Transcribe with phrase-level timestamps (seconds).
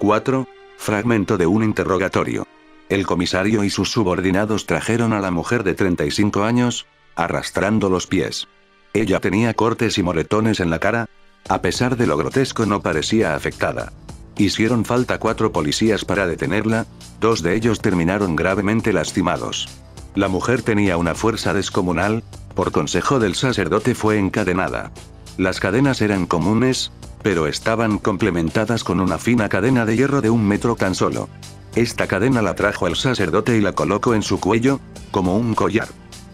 [0.00, 0.48] 4.
[0.78, 2.46] Fragmento de un interrogatorio.
[2.88, 8.48] El comisario y sus subordinados trajeron a la mujer de 35 años, arrastrando los pies.
[8.94, 11.06] Ella tenía cortes y moretones en la cara.
[11.50, 13.92] A pesar de lo grotesco no parecía afectada.
[14.38, 16.86] Hicieron falta cuatro policías para detenerla,
[17.20, 19.68] dos de ellos terminaron gravemente lastimados.
[20.14, 22.24] La mujer tenía una fuerza descomunal,
[22.54, 24.92] por consejo del sacerdote fue encadenada.
[25.40, 30.46] Las cadenas eran comunes, pero estaban complementadas con una fina cadena de hierro de un
[30.46, 31.30] metro tan solo.
[31.74, 34.80] Esta cadena la trajo el sacerdote y la colocó en su cuello,
[35.10, 35.88] como un collar.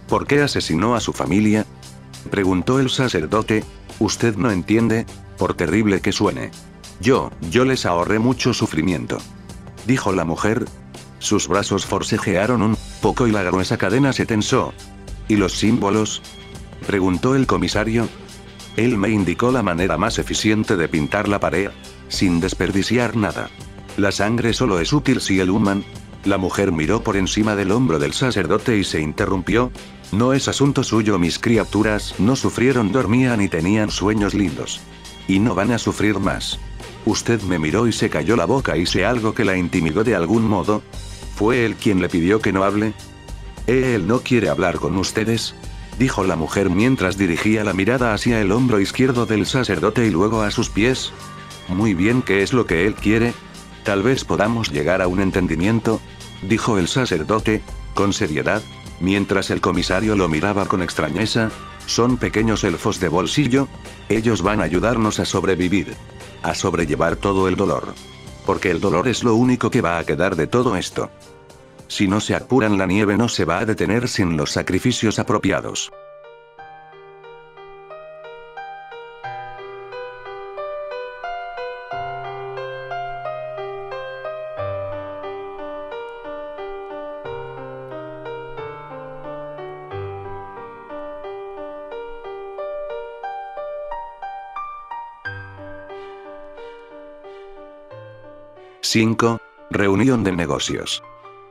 [0.08, 1.64] ¿Por qué asesinó a su familia?
[2.32, 3.62] Preguntó el sacerdote,
[4.00, 5.06] usted no entiende,
[5.38, 6.50] por terrible que suene.
[7.00, 9.18] Yo, yo les ahorré mucho sufrimiento.
[9.86, 10.64] Dijo la mujer.
[11.20, 14.72] Sus brazos forcejearon un poco y la gruesa cadena se tensó.
[15.28, 16.22] ¿Y los símbolos?
[16.88, 18.08] Preguntó el comisario.
[18.76, 21.70] Él me indicó la manera más eficiente de pintar la pared,
[22.08, 23.48] sin desperdiciar nada.
[23.96, 25.84] La sangre solo es útil si el human.
[26.24, 29.70] La mujer miró por encima del hombro del sacerdote y se interrumpió.
[30.12, 34.80] No es asunto suyo, mis criaturas no sufrieron, dormían y tenían sueños lindos.
[35.26, 36.58] Y no van a sufrir más.
[37.06, 40.46] Usted me miró y se cayó la boca, hice algo que la intimidó de algún
[40.46, 40.82] modo.
[41.36, 42.92] ¿Fue él quien le pidió que no hable?
[43.66, 45.54] Él no quiere hablar con ustedes,
[45.98, 50.42] dijo la mujer mientras dirigía la mirada hacia el hombro izquierdo del sacerdote y luego
[50.42, 51.12] a sus pies.
[51.68, 53.34] Muy bien, ¿qué es lo que él quiere?
[53.84, 56.00] Tal vez podamos llegar a un entendimiento,
[56.42, 57.62] dijo el sacerdote,
[57.94, 58.62] con seriedad,
[59.00, 61.50] mientras el comisario lo miraba con extrañeza.
[61.86, 63.68] Son pequeños elfos de bolsillo.
[64.08, 65.94] Ellos van a ayudarnos a sobrevivir.
[66.42, 67.94] A sobrellevar todo el dolor.
[68.44, 71.10] Porque el dolor es lo único que va a quedar de todo esto.
[71.88, 75.90] Si no se apuran la nieve no se va a detener sin los sacrificios apropiados.
[98.86, 99.40] 5.
[99.68, 101.02] Reunión de negocios.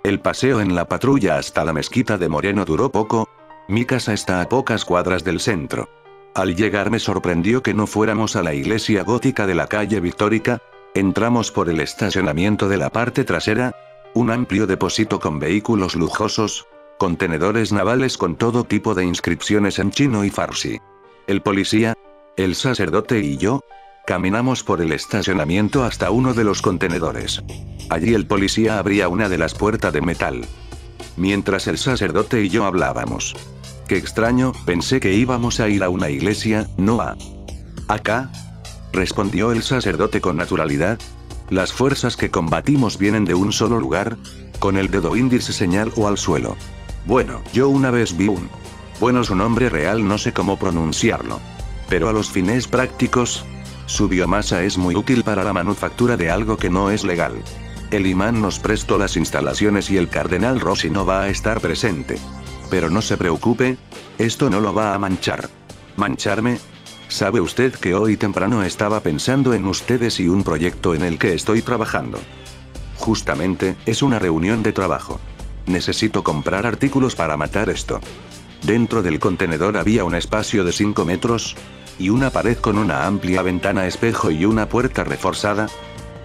[0.05, 3.27] El paseo en la patrulla hasta la mezquita de Moreno duró poco.
[3.67, 5.89] Mi casa está a pocas cuadras del centro.
[6.35, 10.61] Al llegar me sorprendió que no fuéramos a la iglesia gótica de la calle Victórica.
[10.93, 13.73] Entramos por el estacionamiento de la parte trasera.
[14.13, 16.67] Un amplio depósito con vehículos lujosos.
[16.99, 20.79] Contenedores navales con todo tipo de inscripciones en chino y farsi.
[21.25, 21.95] El policía,
[22.37, 23.61] el sacerdote y yo,
[24.05, 27.41] Caminamos por el estacionamiento hasta uno de los contenedores.
[27.89, 30.45] Allí el policía abría una de las puertas de metal.
[31.17, 33.35] Mientras el sacerdote y yo hablábamos.
[33.87, 37.17] Qué extraño, pensé que íbamos a ir a una iglesia, no a...
[37.87, 38.31] ¿Acá?
[38.93, 40.99] Respondió el sacerdote con naturalidad.
[41.49, 44.17] Las fuerzas que combatimos vienen de un solo lugar,
[44.59, 46.57] con el dedo índice señal o al suelo.
[47.07, 48.49] Bueno, yo una vez vi un...
[48.99, 51.39] Bueno, su nombre real no sé cómo pronunciarlo.
[51.89, 53.45] Pero a los fines prácticos,
[53.85, 57.43] su biomasa es muy útil para la manufactura de algo que no es legal.
[57.91, 62.17] El imán nos prestó las instalaciones y el cardenal Rossi no va a estar presente.
[62.69, 63.77] Pero no se preocupe,
[64.17, 65.49] esto no lo va a manchar.
[65.95, 66.57] ¿Mancharme?
[67.07, 71.33] ¿Sabe usted que hoy temprano estaba pensando en ustedes y un proyecto en el que
[71.33, 72.19] estoy trabajando?
[72.97, 75.19] Justamente, es una reunión de trabajo.
[75.67, 77.99] Necesito comprar artículos para matar esto.
[78.63, 81.55] Dentro del contenedor había un espacio de 5 metros,
[81.97, 85.67] y una pared con una amplia ventana espejo y una puerta reforzada.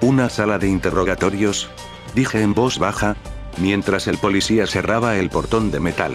[0.01, 1.69] Una sala de interrogatorios,
[2.15, 3.17] dije en voz baja,
[3.59, 6.13] mientras el policía cerraba el portón de metal.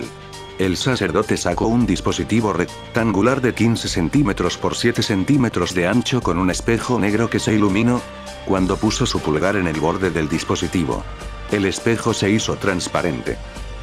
[0.57, 6.37] El sacerdote sacó un dispositivo rectangular de 15 centímetros por 7 centímetros de ancho con
[6.37, 8.01] un espejo negro que se iluminó,
[8.45, 11.03] cuando puso su pulgar en el borde del dispositivo.
[11.51, 13.37] El espejo se hizo transparente.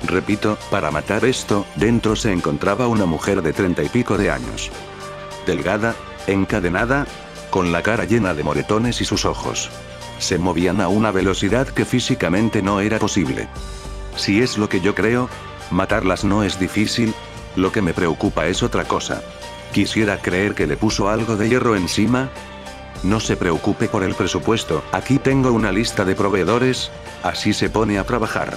[0.06, 4.70] Repito, para matar esto, dentro se encontraba una mujer de treinta y pico de años
[5.47, 5.94] delgada,
[6.27, 7.06] encadenada,
[7.50, 9.71] con la cara llena de moretones y sus ojos.
[10.19, 13.49] Se movían a una velocidad que físicamente no era posible.
[14.17, 15.29] Si es lo que yo creo,
[15.71, 17.15] matarlas no es difícil,
[17.56, 19.23] lo que me preocupa es otra cosa.
[19.73, 22.31] Quisiera creer que le puso algo de hierro encima.
[23.03, 26.91] No se preocupe por el presupuesto, aquí tengo una lista de proveedores,
[27.23, 28.56] así se pone a trabajar.